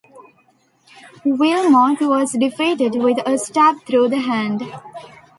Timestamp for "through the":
3.85-4.17